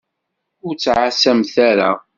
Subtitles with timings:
[0.65, 1.91] Ur ttɛasamt ara.